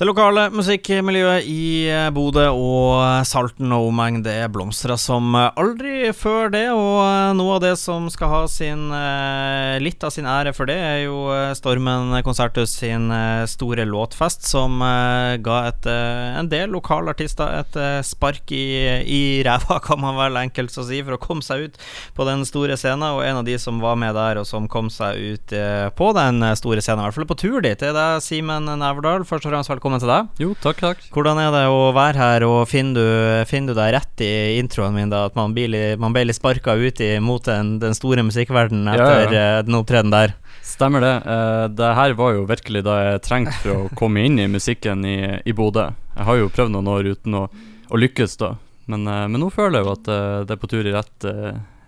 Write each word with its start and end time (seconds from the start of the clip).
Det 0.00 0.06
lokale 0.08 0.46
musikkmiljøet 0.48 1.44
i 1.44 1.64
eh, 1.92 2.06
Bodø 2.16 2.46
og 2.56 3.02
Salten 3.28 3.68
og 3.76 3.90
omegn 3.90 4.22
det 4.24 4.46
blomstrer 4.48 4.96
som 4.96 5.34
aldri 5.36 6.08
før 6.16 6.48
det, 6.54 6.62
og 6.72 7.02
eh, 7.04 7.34
noe 7.36 7.58
av 7.58 7.60
det 7.60 7.74
som 7.76 8.06
skal 8.08 8.32
ha 8.32 8.38
sin 8.48 8.86
eh, 8.96 9.76
litt 9.84 10.00
av 10.00 10.14
sin 10.14 10.24
ære 10.24 10.54
for 10.56 10.70
det, 10.72 10.78
er 10.80 11.02
jo 11.02 11.18
Stormen 11.52 12.16
konserthus 12.24 12.78
sin 12.80 13.12
store 13.44 13.84
låtfest, 13.84 14.46
som 14.48 14.80
ga 14.80 15.58
et, 15.68 15.88
en 15.90 16.48
del 16.48 16.72
lokale 16.72 17.12
artister 17.12 17.52
et 17.58 17.76
spark 18.06 18.54
i, 18.56 18.64
i 19.04 19.20
ræva, 19.44 19.82
kan 19.84 20.00
man 20.00 20.16
vel 20.16 20.40
enkelt 20.40 20.72
så 20.72 20.86
si, 20.88 21.02
for 21.04 21.18
å 21.18 21.20
komme 21.20 21.44
seg 21.44 21.66
ut 21.66 21.78
på 22.16 22.24
den 22.24 22.46
store 22.48 22.80
scenen, 22.80 23.04
og 23.18 23.20
en 23.26 23.42
av 23.42 23.44
de 23.44 23.58
som 23.60 23.84
var 23.84 24.00
med 24.00 24.16
der, 24.16 24.40
og 24.40 24.48
som 24.48 24.70
kom 24.70 24.88
seg 24.88 25.20
ut 25.20 25.56
på 26.00 26.10
den 26.16 26.40
store 26.56 26.80
scenen, 26.80 27.04
i 27.04 27.10
hvert 27.10 27.20
fall 27.20 27.30
på 27.34 27.40
tur 27.44 27.60
dit, 27.60 27.76
det 27.76 27.92
er 27.92 27.96
deg, 28.00 28.24
Simen 28.24 28.64
Næverdal. 28.80 29.28
Først 29.28 29.44
og 29.44 29.52
fremst 29.52 29.68
velkommen 29.68 29.89
velkommen 29.90 30.02
til 30.02 30.10
deg. 30.10 30.42
Jo, 30.44 30.50
takk, 30.62 30.80
takk. 30.80 31.06
Hvordan 31.14 31.40
er 31.42 31.50
det 31.54 31.62
å 31.70 31.78
være 31.94 32.20
her, 32.20 32.44
og 32.46 32.68
finner 32.70 32.94
du, 32.94 33.46
finner 33.50 33.74
du 33.74 33.80
deg 33.80 33.94
rett 33.96 34.22
i 34.22 34.58
introen 34.60 34.94
min, 34.94 35.10
da, 35.10 35.24
at 35.26 35.38
man 35.38 35.54
blir 35.56 35.98
man 36.00 36.14
ble 36.14 36.28
litt 36.28 36.38
sparka 36.38 36.76
ut 36.78 37.00
i, 37.02 37.16
mot 37.22 37.42
den, 37.44 37.78
den 37.82 37.96
store 37.96 38.22
musikkverdenen 38.26 38.90
etter 38.92 39.24
ja, 39.26 39.32
ja. 39.34 39.42
Eh, 39.58 39.64
den 39.66 39.78
opptredenen 39.80 40.14
der? 40.14 40.36
Stemmer 40.66 41.02
det. 41.02 41.14
Uh, 41.26 41.66
det 41.74 41.90
her 41.98 42.14
var 42.18 42.36
jo 42.36 42.46
virkelig 42.48 42.84
da 42.86 42.96
jeg 43.00 43.24
trengte 43.26 43.56
for 43.64 43.74
å 43.74 43.90
komme 43.98 44.22
inn 44.28 44.38
i 44.38 44.48
musikken 44.50 45.02
i, 45.08 45.18
i 45.42 45.56
Bodø. 45.56 45.88
Jeg 46.14 46.28
har 46.28 46.38
jo 46.38 46.52
prøvd 46.54 46.76
noen 46.76 46.92
år 46.94 47.10
uten 47.16 47.38
å, 47.40 47.44
å 47.90 48.00
lykkes, 48.00 48.38
da. 48.40 48.54
Men, 48.90 49.08
uh, 49.10 49.26
men, 49.26 49.40
nå 49.42 49.50
føler 49.54 49.80
jeg 49.80 49.88
jo 49.88 49.96
at 49.96 50.12
uh, 50.12 50.40
det 50.46 50.54
er 50.54 50.62
på 50.62 50.70
tur 50.70 50.86
i 50.86 50.94
rett 50.94 51.30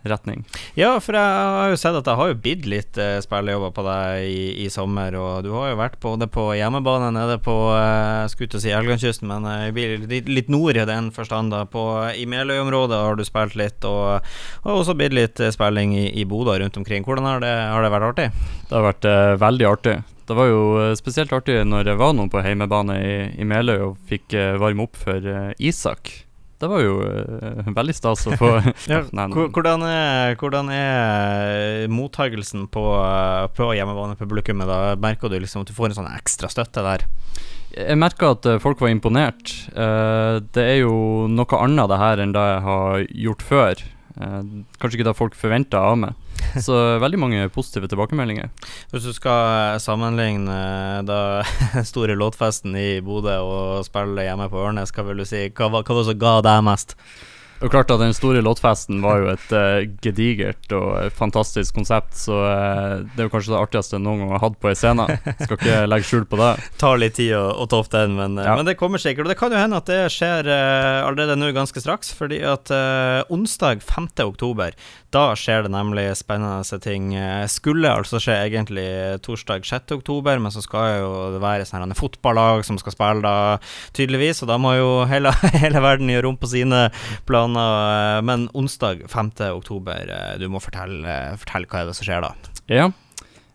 retning. 0.09 0.43
Ja, 0.79 0.95
for 1.03 1.17
jeg 1.17 1.23
har 1.57 1.71
jo 1.73 1.79
sett 1.81 1.97
at 1.99 2.07
det 2.07 2.17
har 2.19 2.31
jo 2.33 2.39
blitt 2.43 2.67
litt 2.69 2.99
uh, 3.01 3.21
spillejobber 3.23 3.73
på 3.75 3.85
deg 3.87 4.27
i, 4.27 4.45
i, 4.65 4.69
sommer. 4.73 5.15
Og 5.19 5.47
du 5.47 5.53
har 5.55 5.73
jo 5.73 5.79
vært 5.81 5.99
både 6.03 6.29
på 6.33 6.49
hjemmebane 6.59 7.13
nede 7.15 7.39
på 7.43 7.55
uh, 7.71 8.27
skulle 8.33 8.53
til 8.53 8.61
å 8.61 8.65
si 8.65 8.75
Helgelandskysten, 8.75 9.31
men 9.31 9.47
uh, 9.47 9.83
litt, 10.11 10.31
litt, 10.31 10.51
nord 10.53 10.79
i 10.79 10.87
den 10.89 11.13
forstand. 11.15 11.55
da 11.55 11.65
på, 11.69 11.85
I 12.19 12.27
Meløy-området 12.31 13.03
har 13.05 13.19
du 13.19 13.27
spilt 13.27 13.59
litt, 13.59 13.85
og 13.89 14.23
og 14.63 14.81
også 14.83 14.95
blitt 14.99 15.15
litt 15.15 15.41
spilling 15.55 15.95
i, 15.97 16.07
i 16.21 16.27
Bodø 16.29 16.57
rundt 16.61 16.77
omkring. 16.79 17.05
Hvordan 17.07 17.29
har 17.29 17.43
det, 17.43 17.53
har 17.53 17.85
det 17.85 17.93
vært 17.95 18.09
artig? 18.11 18.27
Det 18.69 18.77
har 18.77 18.89
vært 18.89 19.09
uh, 19.09 19.37
veldig 19.43 19.69
artig. 19.71 19.97
Det 20.29 20.37
var 20.39 20.49
jo 20.49 20.91
spesielt 20.97 21.33
artig 21.35 21.59
når 21.67 21.93
jeg 21.93 22.01
var 22.01 22.13
noen 22.17 22.31
på 22.33 22.43
heimebane 22.45 22.99
i, 23.03 23.15
i 23.43 23.47
Meløy 23.49 23.89
og 23.89 23.97
fikk 24.09 24.37
varme 24.63 24.87
opp 24.87 24.97
for 24.97 25.27
Isak. 25.59 26.15
Det 26.63 26.69
var 26.71 26.83
jo 26.85 26.99
uh, 27.03 27.71
veldig 27.75 27.95
stas 27.97 28.21
å 28.31 28.37
få 28.39 28.53
ja, 28.93 29.01
hvordan, 29.11 29.83
er, 29.83 30.37
hvordan 30.39 30.69
er 30.71 31.89
mottagelsen 31.91 32.69
på, 32.71 32.85
på 33.57 33.71
hjemmebanepublikummet? 33.75 34.71
da? 34.71 34.95
Merker 35.03 35.33
du 35.33 35.41
liksom 35.43 35.65
at 35.65 35.73
du 35.73 35.75
får 35.75 35.91
en 35.91 35.99
sånn 35.99 36.13
ekstra 36.13 36.51
støtte 36.53 36.85
der? 36.87 37.07
Jeg 37.73 37.99
merka 37.99 38.31
at 38.37 38.47
uh, 38.47 38.61
folk 38.63 38.79
var 38.85 38.93
imponert. 38.95 39.57
Uh, 39.75 40.39
det 40.55 40.69
er 40.77 40.79
jo 40.85 41.27
noe 41.33 41.63
annet 41.65 41.91
det 41.91 42.01
her 42.05 42.23
enn 42.23 42.37
det 42.37 42.47
jeg 42.53 42.65
har 42.69 43.07
gjort 43.27 43.47
før. 43.49 43.85
kanskje 44.79 44.99
ikke 45.01 45.09
det 45.09 45.19
folk 45.19 45.35
forventa 45.39 45.83
av 45.83 45.99
meg. 45.99 46.32
Så 46.67 46.77
veldig 47.03 47.21
mange 47.21 47.49
positive 47.55 47.89
tilbakemeldinger. 47.91 48.51
Hvis 48.93 49.09
du 49.09 49.13
skal 49.17 49.81
sammenligne 49.83 50.57
den 51.09 51.85
store 51.91 52.17
låtfesten 52.19 52.77
i 52.79 53.01
Bodø 53.05 53.39
og 53.43 53.85
spille 53.89 54.27
hjemme 54.27 54.49
på 54.53 54.63
Ørnes, 54.63 54.93
hva 54.95 55.07
vil 55.09 55.23
du 55.23 55.29
si? 55.29 55.47
Hva 55.51 55.71
var 55.73 55.87
det 55.89 56.09
som 56.09 56.21
ga 56.21 56.39
deg 56.45 56.65
mest? 56.67 56.97
Og 57.63 57.71
klart 57.71 57.93
at 57.95 58.01
Den 58.03 58.15
store 58.17 58.43
låtfesten 58.43 59.03
var 59.05 59.21
jo 59.23 59.29
et 59.33 59.53
uh, 59.55 59.85
gedigert 60.03 60.73
og 60.75 61.13
fantastisk 61.15 61.77
konsept, 61.77 62.17
så 62.19 62.39
uh, 62.43 63.03
det 63.15 63.23
er 63.23 63.29
jo 63.29 63.33
kanskje 63.35 63.55
det 63.55 63.61
artigste 63.61 63.99
jeg 63.99 64.05
noen 64.05 64.25
gang 64.25 64.33
har 64.35 64.43
hatt 64.43 64.59
på 64.59 64.73
ei 64.73 64.79
scene. 64.79 65.07
Skal 65.45 65.59
ikke 65.59 65.83
legge 65.87 66.09
skjul 66.09 66.27
på 66.31 66.41
det. 66.41 66.51
Tar 66.83 66.99
litt 66.99 67.17
tid 67.21 67.37
å, 67.39 67.45
å 67.63 67.69
toffe 67.71 67.95
den, 67.95 68.17
men, 68.19 68.35
uh, 68.41 68.47
ja. 68.49 68.57
men, 68.59 68.67
det 68.67 68.75
kommer 68.81 69.03
sikkert. 69.03 69.29
Og 69.29 69.35
det 69.35 69.39
kan 69.39 69.55
jo 69.55 69.61
hende 69.63 69.79
at 69.79 69.91
det 69.91 70.01
skjer 70.13 70.51
allerede 70.51 71.39
nå 71.39 71.53
ganske 71.55 71.83
straks, 71.83 72.11
fordi 72.17 72.41
at 72.47 72.73
onsdag 73.33 73.85
5. 73.87 74.11
oktober 74.27 74.75
da 75.13 75.35
skjer 75.37 75.67
det 75.67 75.73
nemlig 75.75 76.07
spennende 76.17 76.79
ting. 76.83 77.11
Skulle 77.53 77.91
altså 77.93 78.19
skje 78.23 78.39
egentlig 78.47 78.87
torsdag 79.25 79.67
6. 79.69 79.93
oktober, 79.99 80.41
men 80.41 80.55
så 80.55 80.63
skal 80.65 81.03
jo 81.03 81.11
det 81.35 81.43
være 81.43 81.67
sånne 81.69 81.97
fotballag 81.99 82.65
som 82.65 82.79
skal 82.81 82.95
spille 82.95 83.25
da, 83.25 83.59
tydeligvis, 83.97 84.41
og 84.43 84.49
da 84.51 84.57
må 84.61 84.73
jo 84.79 84.91
hele, 85.11 85.35
hele 85.63 85.83
verden 85.85 86.11
gjøre 86.13 86.33
om 86.33 86.39
på 86.41 86.49
sine 86.55 86.87
planer. 87.29 87.52
Men 87.55 88.49
onsdag 88.55 89.05
5. 89.09 89.31
oktober, 89.53 90.09
eh, 90.09 90.39
du 90.39 90.49
må 90.49 90.61
fortelle, 90.63 91.37
fortelle 91.41 91.69
hva 91.69 91.83
er 91.83 91.91
det 91.91 91.97
som 91.99 92.09
skjer 92.09 92.25
da. 92.25 92.33
Ja, 92.71 92.89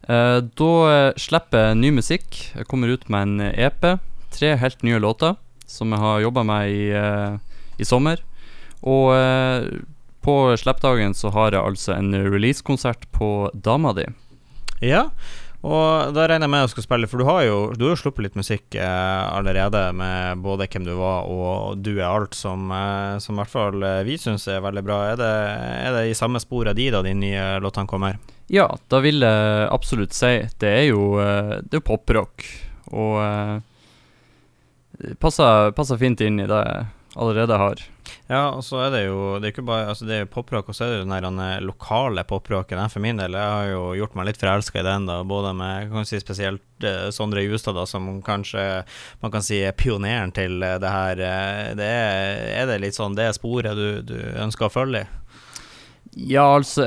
eh, 0.08 0.40
da 0.60 0.72
slipper 1.20 1.70
jeg 1.70 1.82
ny 1.82 1.92
musikk. 1.98 2.40
Jeg 2.56 2.68
kommer 2.70 2.94
ut 2.94 3.10
med 3.10 3.28
en 3.28 3.52
EP. 3.52 4.00
Tre 4.32 4.56
helt 4.58 4.84
nye 4.84 5.00
låter 5.00 5.38
som 5.68 5.92
jeg 5.92 6.00
har 6.00 6.24
jobba 6.24 6.44
med 6.48 6.72
i, 6.72 6.90
eh, 6.96 7.38
i 7.80 7.88
sommer. 7.88 8.22
Og 8.84 9.10
på 10.22 10.34
slippdagen 10.60 11.16
så 11.16 11.32
har 11.34 11.52
jeg 11.52 11.64
altså 11.64 11.98
en 11.98 12.14
releasekonsert 12.14 13.08
på 13.12 13.50
dama 13.54 13.94
di. 13.94 14.06
Ja, 14.82 15.10
og 15.66 16.14
da 16.14 16.28
regner 16.30 16.46
jeg 16.46 16.54
med 16.54 16.68
å 16.68 16.70
skal 16.70 16.86
spille, 16.86 17.08
for 17.10 17.22
du 17.22 17.26
har 17.26 17.42
jo, 17.48 17.58
du 17.74 17.88
har 17.88 17.96
jo 17.96 18.00
sluppet 18.04 18.28
litt 18.28 18.38
musikk 18.38 18.78
eh, 18.78 19.24
allerede 19.34 19.88
med 19.98 20.44
både 20.46 20.68
hvem 20.70 20.86
du 20.86 20.94
var 21.00 21.26
og 21.34 21.82
Du 21.82 21.96
er 21.98 22.06
alt, 22.06 22.38
som, 22.38 22.70
eh, 22.72 23.18
som 23.24 23.36
i 23.36 23.42
hvert 23.42 23.54
fall 23.54 23.82
eh, 23.82 24.04
vi 24.06 24.20
syns 24.22 24.46
er 24.52 24.62
veldig 24.64 24.84
bra. 24.86 25.00
Er 25.12 25.18
det, 25.20 25.32
er 25.90 25.98
det 25.98 26.04
i 26.12 26.18
samme 26.18 26.42
sporet 26.44 26.78
di 26.78 26.92
da 26.94 27.02
de 27.06 27.16
nye 27.18 27.58
låtene 27.64 27.90
kommer? 27.90 28.20
Ja, 28.54 28.70
da 28.88 29.02
vil 29.04 29.26
jeg 29.26 29.72
absolutt 29.74 30.14
si. 30.16 30.36
Det 30.62 30.70
er 30.70 30.86
jo, 30.92 31.18
eh, 31.24 31.58
det 31.66 31.82
er 31.82 31.88
poprock, 31.90 32.46
og 32.94 33.18
eh, 33.26 35.16
passer, 35.20 35.74
passer 35.76 36.00
fint 36.00 36.22
inn 36.24 36.40
i 36.46 36.48
det 36.48 36.64
allerede 37.16 37.58
har. 37.58 37.84
Ja, 38.28 38.50
og 38.56 38.64
så 38.64 38.80
er 38.86 38.92
det 38.92 39.02
jo 39.06 39.38
Det 39.40 39.50
er 39.50 39.54
ikke 39.54 39.66
bare 39.68 39.90
Altså 39.92 40.06
det 40.08 40.18
er 40.20 40.30
poprock, 40.32 40.70
og 40.70 40.76
så 40.76 40.86
er 40.86 40.94
det 40.94 41.24
den 41.24 41.40
der 41.40 41.64
lokale 41.64 42.24
poprocken. 42.28 42.80
For 42.92 43.04
min 43.04 43.20
del, 43.20 43.36
jeg 43.36 43.54
har 43.54 43.70
jo 43.72 43.84
gjort 44.00 44.16
meg 44.16 44.30
litt 44.30 44.40
forelska 44.42 44.82
i 44.82 44.88
den, 44.88 45.08
da. 45.10 45.22
Både 45.28 45.54
med 45.58 45.92
kan 45.92 46.08
si 46.08 46.20
spesielt 46.22 46.64
uh, 46.86 47.08
Sondre 47.16 47.44
Justad, 47.46 47.76
da, 47.76 47.86
som 47.88 48.10
kanskje 48.26 48.64
man 49.24 49.34
kan 49.34 49.46
si 49.46 49.62
er 49.64 49.76
pioneren 49.78 50.34
til 50.36 50.60
uh, 50.64 50.76
det 50.82 50.92
her. 50.92 51.24
Uh, 51.24 51.76
det 51.80 51.88
er, 51.88 52.44
er, 52.62 52.68
det 52.72 52.82
litt 52.84 53.00
sånn 53.00 53.18
det 53.18 53.32
sporet 53.38 53.78
du, 53.78 54.02
du 54.08 54.18
ønsker 54.44 54.68
å 54.68 54.74
følge? 54.74 55.08
Ja, 56.18 56.48
altså 56.56 56.84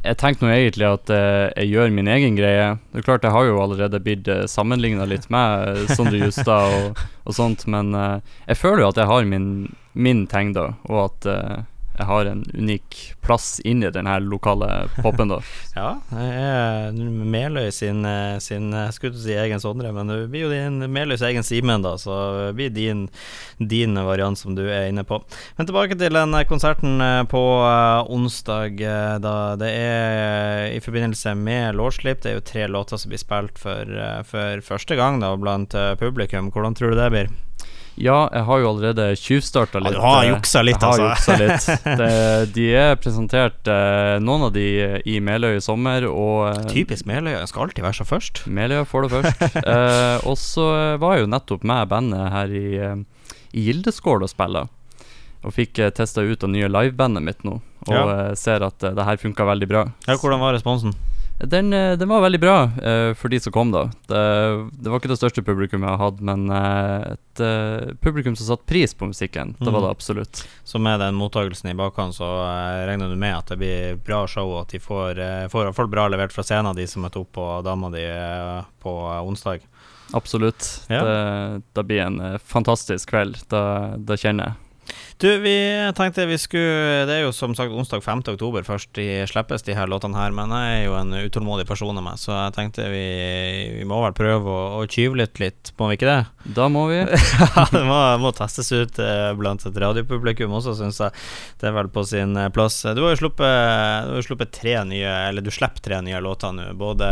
jeg 0.00 0.16
tenkte 0.20 0.46
nå 0.46 0.52
egentlig 0.54 0.86
at 0.88 1.10
uh, 1.12 1.50
jeg 1.52 1.72
gjør 1.74 1.92
min 1.92 2.08
egen 2.08 2.38
greie. 2.38 2.72
Det 2.92 3.02
er 3.02 3.06
klart 3.06 3.26
Jeg 3.26 3.34
har 3.34 3.44
jo 3.48 3.60
allerede 3.60 4.00
blitt 4.00 4.28
uh, 4.32 4.46
sammenligna 4.48 5.04
litt 5.08 5.28
med 5.32 5.90
Sondre 5.92 6.22
Justad 6.22 6.76
og, 6.78 7.02
og, 7.26 7.34
sånt, 7.36 7.66
men 7.70 7.92
uh, 7.92 8.22
jeg 8.48 8.60
føler 8.60 8.84
jo 8.84 8.92
at 8.94 9.02
jeg 9.02 9.12
har 9.12 9.28
min 9.28 9.50
min 9.92 10.26
ting, 10.30 10.52
da, 10.54 10.70
og 10.86 10.98
at 11.08 11.26
uh, 11.26 11.56
jeg 12.00 12.08
har 12.08 12.28
en 12.30 12.42
unik 12.56 12.96
plass 13.20 13.58
inn 13.68 13.84
i 13.84 13.90
den 13.92 14.08
her 14.08 14.22
lokale 14.24 14.88
popen, 15.02 15.28
da. 15.28 15.40
ja, 15.76 15.90
det 16.08 16.28
er 16.40 16.94
Meløy 16.96 17.68
sin, 17.74 18.04
eh, 18.08 18.38
sin 18.40 18.70
Jeg 18.72 18.94
skulle 18.96 19.20
si 19.20 19.36
egen 19.36 19.60
Sondre, 19.60 19.92
men 19.92 20.08
det 20.08 20.16
blir 20.32 20.46
jo 20.46 20.52
din 20.52 20.80
Meløys 20.92 21.24
egen 21.26 21.44
Simen, 21.44 21.84
da, 21.84 21.96
så 22.00 22.16
det 22.38 22.54
blir 22.56 22.72
din, 22.72 23.04
din, 23.58 24.00
variant 24.00 24.38
som 24.38 24.56
du 24.56 24.64
er 24.64 24.88
inne 24.88 25.04
på. 25.04 25.20
Men 25.58 25.68
tilbake 25.68 25.98
til 26.00 26.16
den 26.16 26.38
konserten 26.48 27.04
på 27.28 27.44
uh, 27.60 28.08
onsdag, 28.08 28.80
da 29.20 29.34
det 29.60 29.70
er 29.76 30.70
i 30.72 30.80
forbindelse 30.80 31.34
med 31.36 31.76
lårslipp. 31.76 32.24
Det 32.24 32.32
er 32.32 32.40
jo 32.40 32.48
tre 32.48 32.66
låter 32.70 33.00
som 33.00 33.12
blir 33.12 33.20
spilt 33.20 33.60
for, 33.60 33.94
for 34.30 34.64
første 34.64 34.96
gang 34.96 35.20
da 35.20 35.34
blant 35.36 35.76
publikum. 36.00 36.50
Hvordan 36.54 36.76
tror 36.78 36.94
du 36.94 37.00
det 37.02 37.12
blir? 37.12 37.32
Ja, 38.00 38.18
jeg 38.32 38.46
har 38.48 38.60
jo 38.62 38.68
allerede 38.70 39.06
tjuvstarta 39.20 39.80
litt. 39.82 39.92
Ja, 39.92 40.00
du 40.00 40.06
har 40.06 40.26
juksa 40.30 40.62
litt, 40.64 40.80
altså. 40.80 41.10
Juksa 41.10 41.36
litt. 41.40 41.68
Det, 42.00 42.10
de 42.54 42.66
er 42.80 42.94
presentert, 43.00 43.60
eh, 43.68 44.16
noen 44.24 44.46
av 44.48 44.54
de 44.54 44.66
i 45.04 45.18
Meløy 45.24 45.58
i 45.58 45.62
sommer, 45.64 46.06
og 46.08 46.46
eh, 46.48 46.62
Typisk 46.70 47.08
Meløy, 47.10 47.34
jeg 47.34 47.50
skal 47.50 47.66
alltid 47.66 47.84
være 47.84 47.98
så 48.00 48.08
først. 48.08 48.42
Meløy 48.48 48.82
får 48.88 49.06
det 49.06 49.12
først. 49.16 49.46
eh, 49.74 50.28
og 50.28 50.38
så 50.40 50.66
var 51.02 51.16
jeg 51.16 51.26
jo 51.26 51.32
nettopp 51.34 51.66
med 51.68 51.90
bandet 51.92 52.32
her 52.36 52.56
i, 52.56 52.66
eh, 52.80 53.30
i 53.52 53.66
Gildeskål 53.68 54.24
og 54.24 54.32
spille. 54.32 54.64
Og 55.44 55.56
fikk 55.56 55.80
eh, 55.80 55.92
testa 55.96 56.24
ut 56.24 56.40
det 56.40 56.52
nye 56.52 56.72
livebandet 56.72 57.24
mitt 57.24 57.44
nå, 57.48 57.58
og 57.88 57.94
ja. 57.94 58.02
Eh, 58.16 58.34
ser 58.40 58.64
at 58.64 58.80
det 58.80 59.08
her 59.08 59.20
funka 59.20 59.46
veldig 59.52 59.68
bra. 59.70 59.86
Ja, 60.08 60.16
Hvordan 60.16 60.40
var 60.42 60.56
responsen? 60.56 60.96
Den, 61.44 61.72
eh, 61.72 61.96
den, 61.96 62.08
var 62.08 62.20
veldig 62.20 62.40
bra 62.40 62.56
uh, 62.64 63.14
for 63.14 63.28
de 63.28 63.40
som 63.40 63.52
kom, 63.52 63.70
da. 63.72 63.86
Det, 64.06 64.24
det, 64.72 64.90
var 64.90 65.00
ikke 65.00 65.08
det 65.08 65.16
største 65.16 65.44
publikum 65.44 65.86
jeg 65.86 65.94
har 65.94 66.02
hatt, 66.02 66.20
men 66.20 66.50
uh, 66.52 67.14
et 67.14 67.40
uh, 67.40 67.94
publikum 68.04 68.36
som 68.36 68.50
satte 68.50 68.68
pris 68.68 68.92
på 68.94 69.08
musikken. 69.08 69.54
Det 69.58 69.70
var 69.70 69.80
det 69.80 69.88
mm. 69.88 69.96
absolutt. 69.96 70.42
Så 70.64 70.78
med 70.78 71.00
den 71.00 71.16
mottakelsen 71.16 71.72
i 71.72 71.76
bakhånd, 71.78 72.14
så 72.14 72.28
regner 72.88 73.08
du 73.08 73.16
med 73.16 73.38
at 73.38 73.54
det 73.54 73.60
blir 73.62 74.00
bra 74.04 74.26
show, 74.28 74.52
og 74.52 74.66
at 74.66 74.76
de 74.76 74.82
får, 74.84 75.22
får, 75.52 75.72
får 75.76 75.92
bra 75.92 76.08
levert 76.12 76.36
fra 76.36 76.44
scenen, 76.44 76.76
de 76.76 76.84
som 76.90 77.06
møtte 77.06 77.22
opp 77.22 77.32
på 77.38 77.46
dama 77.64 77.88
di 77.94 78.04
på 78.84 78.96
onsdag? 79.24 79.64
Absolutt. 80.12 80.68
Ja. 80.90 81.04
Det, 81.06 81.62
det, 81.72 81.84
blir 81.88 82.04
en 82.04 82.20
fantastisk 82.44 83.14
kveld. 83.14 83.40
Det, 83.48 83.64
det 84.10 84.20
kjenner 84.20 84.50
jeg. 84.50 84.66
Du, 85.20 85.38
vi 85.38 85.92
tenkte 85.96 86.24
vi 86.24 86.38
skulle 86.40 87.04
Det 87.04 87.12
er 87.12 87.26
jo 87.26 87.32
som 87.36 87.52
sagt 87.52 87.74
onsdag 87.76 88.00
5. 88.00 88.22
oktober 88.32 88.64
først 88.64 88.88
de 88.96 89.26
slippes, 89.28 89.60
de 89.66 89.74
her 89.76 89.90
låtene 89.90 90.16
her. 90.16 90.32
Men 90.32 90.48
jeg 90.54 90.78
er 90.78 90.86
jo 90.86 90.94
en 90.96 91.12
utålmodig 91.12 91.66
person 91.68 91.92
av 91.92 92.06
meg, 92.06 92.16
så 92.16 92.32
jeg 92.32 92.54
tenkte 92.56 92.86
vi, 92.88 93.02
vi 93.74 93.84
må 93.84 93.98
vel 94.00 94.16
prøve 94.16 94.48
å, 94.48 94.62
å 94.80 94.86
tyvlytte 94.88 95.42
litt 95.42 95.72
må 95.76 95.90
vi 95.90 95.98
ikke 95.98 96.08
det? 96.08 96.22
Da 96.56 96.70
må 96.72 96.86
vi. 96.88 97.02
det 97.74 97.82
må, 97.84 97.98
må, 98.22 98.32
testes 98.32 98.72
ut 98.72 98.96
eh, 99.02 99.28
blant 99.36 99.66
et 99.68 99.76
radiopublikum 99.84 100.56
også, 100.56 100.72
syns 100.78 101.02
jeg. 101.04 101.12
Det 101.60 101.68
er 101.68 101.76
vel 101.76 101.92
på 101.92 102.06
sin 102.08 102.32
eh, 102.40 102.48
plass. 102.56 102.80
Du 102.96 103.02
har 103.04 103.12
jo 103.12 103.20
sluppet, 103.20 104.08
du 104.08 104.16
har 104.16 104.24
sluppet 104.24 104.56
tre 104.56 104.78
nye, 104.88 105.12
eller 105.28 105.44
du 105.44 105.52
slipper 105.52 105.84
tre 105.84 106.00
nye 106.06 106.22
låter 106.24 106.56
nå. 106.56 106.70
Både 106.80 107.10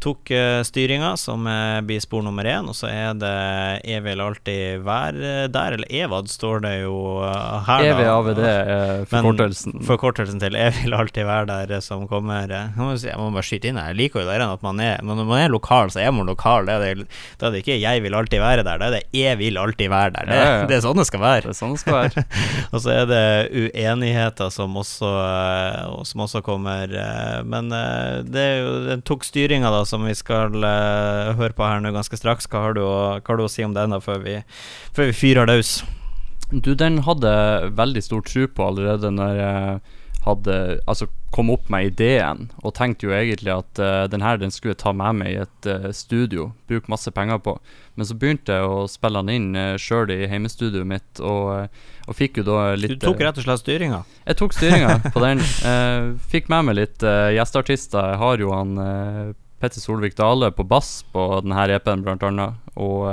tok 0.00 0.30
uh, 0.32 0.60
styringa, 0.64 1.14
som 1.20 1.44
blir 1.84 2.00
spor 2.00 2.22
nummer 2.24 2.46
én, 2.48 2.68
og 2.68 2.76
så 2.76 2.88
er 2.88 3.16
det 3.20 3.32
Jeg 3.84 4.04
vil 4.04 4.22
alltid 4.24 4.84
vær 4.84 5.16
der, 5.52 5.76
eller 5.76 5.92
EVAD 6.04 6.30
står 6.32 6.64
det 6.64 6.74
jo 6.82 6.94
her, 7.66 7.84
da. 7.84 7.94
EVAVD 7.94 8.40
er 8.44 9.04
forkortelsen. 9.10 9.74
Men 9.76 9.86
forkortelsen 9.88 10.42
til 10.42 10.56
Jeg 10.58 10.74
vil 10.78 10.96
alltid 10.96 11.26
være 11.28 11.46
der, 11.68 11.82
som 11.84 12.06
kommer 12.10 12.50
Jeg 12.50 12.72
må, 12.76 12.92
jeg 12.96 13.16
må 13.18 13.30
bare 13.34 13.46
skyte 13.46 13.70
inn, 13.70 13.80
jeg 13.80 13.98
liker 13.98 14.24
jo 14.24 14.28
det 14.28 14.38
at 14.44 14.64
man 14.64 14.80
er 14.84 15.02
Når 15.06 15.22
man 15.24 15.42
er 15.42 15.52
lokal, 15.52 15.92
så 15.92 16.02
er 16.02 16.10
man 16.14 16.28
lokal. 16.30 16.68
Da 16.68 16.78
er 16.78 17.00
det, 17.00 17.06
det, 17.40 17.52
det 17.52 17.62
ikke 17.62 17.80
'jeg 17.80 18.02
vil 18.02 18.14
alltid 18.14 18.40
være 18.40 18.64
der', 18.64 18.78
da 18.78 18.86
er 18.86 18.90
det 18.96 19.02
'jeg 19.14 19.38
vil 19.38 19.58
alltid 19.58 19.88
være 19.88 20.10
der'. 20.16 20.26
Det, 20.26 20.34
ja, 20.34 20.58
ja. 20.60 20.66
det 20.66 20.76
er 20.76 20.82
sånn 20.84 20.98
det 20.98 21.06
skal 21.06 21.20
være. 21.20 21.42
Det 21.42 21.54
er 21.54 21.60
sånn 21.60 21.74
det 21.74 21.80
skal 21.80 21.94
være. 21.98 22.24
og 22.72 22.80
så 22.80 22.90
er 22.94 23.04
det 23.10 23.24
uenigheter 23.50 24.50
som 24.50 24.76
også, 24.76 25.12
som 26.04 26.24
også 26.26 26.42
kommer. 26.42 26.96
Men 27.44 27.70
det 27.70 28.40
er 28.40 28.58
jo 28.64 28.74
Den 28.90 29.02
tok 29.02 29.24
styringa, 29.24 29.70
da, 29.70 29.84
som 29.84 30.04
vi 30.06 30.14
skal 30.14 30.54
høre 30.54 31.52
på 31.54 31.66
her 31.66 31.80
nå 31.80 31.92
ganske 31.94 32.16
straks. 32.16 32.48
Hva 32.50 32.66
har 32.66 32.76
du 32.76 32.84
å, 32.84 33.20
hva 33.20 33.32
har 33.32 33.40
du 33.40 33.46
å 33.46 33.52
si 33.52 33.64
om 33.64 33.74
den 33.76 33.94
da, 33.94 34.00
før 34.02 34.22
vi, 34.24 34.40
før 34.96 35.10
vi 35.10 35.16
fyrer 35.22 35.50
løs? 35.50 35.80
Du, 36.50 36.74
den 36.74 37.02
hadde 37.06 37.32
veldig 37.78 38.02
stor 38.02 38.22
tro 38.26 38.46
på 38.50 38.68
allerede 38.72 39.10
når 39.14 39.38
jeg 39.38 39.80
hadde 40.24 40.54
altså 40.90 41.06
kom 41.32 41.50
opp 41.52 41.68
med 41.72 41.92
ideen, 41.92 42.48
og 42.60 42.74
tenkte 42.76 43.06
jo 43.06 43.14
egentlig 43.14 43.52
at 43.54 43.80
uh, 43.80 44.04
den 44.10 44.24
her 44.24 44.40
den 44.40 44.50
skulle 44.52 44.74
jeg 44.74 44.82
ta 44.82 44.92
med 44.96 45.20
meg 45.20 45.30
i 45.32 45.38
et 45.44 45.68
uh, 45.70 45.88
studio, 45.94 46.50
bruke 46.68 46.90
masse 46.92 47.10
penger 47.14 47.38
på. 47.40 47.54
Men 47.94 48.08
så 48.08 48.16
begynte 48.18 48.56
jeg 48.58 48.66
å 48.66 48.88
spille 48.90 49.22
den 49.22 49.32
inn 49.36 49.56
uh, 49.56 49.78
sjøl 49.80 50.10
i 50.12 50.26
heimestudioet 50.30 50.88
mitt, 50.90 51.22
og, 51.22 51.70
og, 52.06 52.16
fikk 52.18 52.42
jo 52.42 52.48
da 52.50 52.58
litt 52.76 52.98
Du 52.98 53.06
tok 53.06 53.22
rett 53.24 53.38
og 53.38 53.46
slett 53.46 53.62
styringa? 53.62 54.02
Jeg 54.26 54.40
tok 54.42 54.56
styringa 54.58 54.96
på 55.14 55.22
den. 55.22 55.44
fikk 56.32 56.50
med 56.52 56.66
meg 56.68 56.76
litt 56.80 57.06
gjesteartister. 57.06 58.12
Jeg 58.12 58.20
har 58.20 58.42
jo 58.42 58.50
han 58.52 58.74
Petter 59.62 59.80
Solvik 59.80 60.16
Dale 60.18 60.50
på 60.56 60.66
bass 60.66 61.04
på 61.14 61.28
denne 61.44 61.68
EP-en, 61.76 62.02
blant 62.04 62.26
annet. 62.26 62.58
Og 62.80 63.06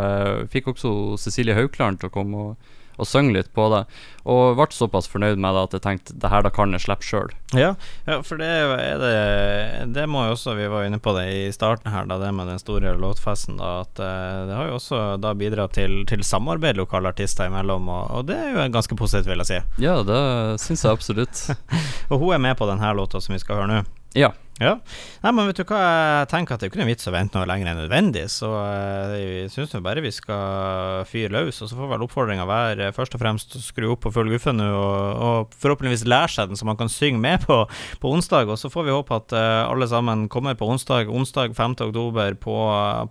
fikk 0.51 0.73
også 0.73 0.91
Cecilie 1.21 1.55
Haukland 1.55 2.01
til 2.01 2.09
å 2.09 2.15
komme 2.17 2.43
og 2.47 2.73
og 2.97 3.07
synge 3.07 3.35
litt 3.35 3.49
på 3.55 3.67
det. 3.73 3.83
Og 4.27 4.57
ble 4.57 4.67
såpass 4.75 5.07
fornøyd 5.07 5.39
med 5.39 5.55
det 5.55 5.63
at 5.67 5.75
jeg 5.77 5.83
tenkte 5.85 6.15
det 6.19 6.31
her 6.31 6.43
da 6.43 6.51
kan 6.53 6.73
jeg 6.75 6.83
slippe 6.83 7.05
sjøl. 7.07 7.31
Ja, 7.55 7.75
ja, 8.09 8.17
for 8.27 8.41
det 8.41 8.47
er 8.49 8.99
det 8.99 9.93
Det 9.95 10.03
må 10.11 10.25
jo 10.25 10.33
også, 10.35 10.57
vi 10.57 10.67
var 10.67 10.83
inne 10.83 10.99
på 10.99 11.13
det 11.15 11.25
i 11.31 11.43
starten 11.55 11.93
her, 11.93 12.09
da 12.09 12.17
det 12.19 12.33
med 12.35 12.51
den 12.51 12.59
store 12.59 12.95
låtfesten, 12.99 13.59
da, 13.61 13.85
at 13.85 14.01
uh, 14.03 14.47
det 14.49 14.57
har 14.57 14.71
jo 14.71 14.79
også 14.81 15.03
da 15.23 15.31
bidratt 15.37 15.77
til, 15.77 16.01
til 16.09 16.25
samarbeid 16.27 16.79
lokale 16.81 17.13
artister 17.13 17.47
imellom, 17.47 17.87
og, 17.87 18.11
og, 18.11 18.27
det 18.27 18.35
er 18.35 18.51
jo 18.51 18.67
ganske 18.73 18.99
positivt, 18.99 19.29
vil 19.31 19.45
jeg 19.45 19.51
si. 19.53 19.61
Ja, 19.85 20.01
det 20.03 20.19
syns 20.63 20.83
jeg 20.83 20.97
absolutt. 20.99 21.45
og 22.11 22.19
hun 22.19 22.35
er 22.35 22.43
med 22.49 22.59
på 22.59 22.67
denne 22.69 22.91
låta 22.97 23.23
som 23.23 23.37
vi 23.37 23.41
skal 23.43 23.61
høre 23.61 23.71
nå? 23.71 23.85
Ja. 24.15 24.33
Ja. 24.57 24.73
Nei, 25.21 25.31
men 25.35 25.49
vet 25.49 25.59
du 25.59 25.63
hva, 25.69 25.79
jeg 26.23 26.29
tenker 26.31 26.55
at 26.55 26.61
det 26.61 26.67
er 26.67 26.71
ikke 26.71 26.79
noe 26.81 26.89
vits 26.89 27.09
å 27.09 27.13
vente 27.13 27.37
noe 27.37 27.45
lenger 27.49 27.69
enn 27.69 27.79
nødvendig, 27.83 28.23
så 28.33 28.49
uh, 28.55 29.13
jeg 29.13 29.51
syns 29.53 29.75
bare 29.85 30.01
vi 30.01 30.11
skal 30.13 31.05
fyre 31.09 31.29
løs. 31.35 31.61
Og 31.61 31.69
så 31.69 31.77
får 31.77 31.91
vel 31.91 32.05
oppfordringa 32.07 32.47
være 32.49 32.89
først 32.95 33.13
og 33.13 33.21
fremst 33.21 33.53
å 33.57 33.61
skru 33.61 33.91
opp 33.93 34.01
på 34.07 34.13
full 34.15 34.31
guffe 34.33 34.53
nå, 34.55 34.65
og, 34.73 35.21
og, 35.27 35.57
forhåpentligvis 35.61 36.07
lære 36.09 36.33
seg 36.33 36.49
den 36.49 36.59
så 36.59 36.69
man 36.69 36.79
kan 36.79 36.89
synge 36.91 37.21
med 37.21 37.45
på, 37.45 37.59
på 38.01 38.13
onsdag. 38.17 38.49
Og 38.49 38.57
så 38.57 38.71
får 38.73 38.89
vi 38.89 38.95
håpe 38.97 39.21
at 39.21 39.37
uh, 39.37 39.69
alle 39.69 39.89
sammen 39.91 40.25
kommer 40.33 40.57
på 40.57 40.69
onsdag, 40.73 41.11
onsdag 41.13 41.53
5. 41.57 41.77
oktober 41.91 42.39
på, 42.41 42.57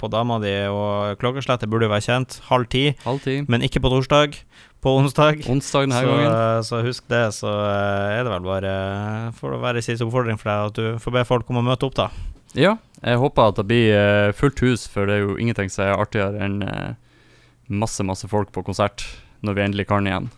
på 0.02 0.12
dama 0.12 0.40
di, 0.42 0.56
og 0.72 1.14
klokkeslettet 1.22 1.70
burde 1.70 1.86
jo 1.86 1.94
være 1.94 2.08
kjent, 2.10 2.40
halv 2.50 2.70
ti, 2.74 2.88
halv 3.06 3.22
ti. 3.22 3.42
men 3.46 3.62
ikke 3.62 3.84
på 3.84 3.94
torsdag 3.94 4.40
på 4.86 4.94
onsdag. 5.00 5.42
Onsdag 5.50 5.88
denne 5.88 6.00
så, 6.00 6.10
gangen. 6.12 6.30
Eh, 6.30 6.62
så 6.68 6.80
husk 6.86 7.06
det, 7.10 7.24
så 7.34 7.50
eh, 7.50 8.16
er 8.20 8.22
det 8.22 8.32
vel 8.32 8.46
bare 8.46 8.72
For 9.38 9.56
å 9.56 9.60
være 9.62 9.82
siste 9.84 10.06
oppfordring 10.06 10.38
for 10.38 10.52
deg 10.52 10.70
at 10.70 10.78
du 10.78 11.02
får 11.02 11.16
be 11.18 11.24
folk 11.26 11.50
om 11.50 11.60
å 11.62 11.66
møte 11.66 11.88
opp, 11.88 11.96
da. 11.98 12.10
Ja, 12.56 12.76
jeg 13.02 13.20
håper 13.20 13.50
at 13.50 13.58
det 13.58 13.66
blir 13.68 13.90
uh, 13.92 14.32
fullt 14.32 14.62
hus, 14.64 14.86
for 14.88 15.08
det 15.08 15.18
er 15.18 15.26
jo 15.26 15.34
ingenting 15.36 15.68
som 15.68 15.84
er 15.84 15.98
artigere 15.98 16.40
enn 16.40 16.62
masse, 17.68 18.00
masse 18.06 18.30
folk 18.30 18.48
på 18.54 18.62
konsert 18.64 19.04
når 19.44 19.58
vi 19.58 19.64
endelig 19.66 19.88
kan 19.90 20.06
igjen. 20.08 20.30